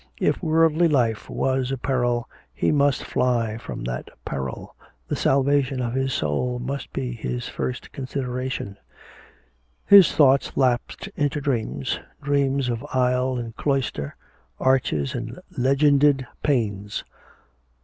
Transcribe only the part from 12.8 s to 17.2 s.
aisle and cloister, arches and legended panes.